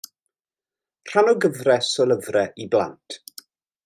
[1.09, 3.19] Rhan o gyfres o lyfrau i blant.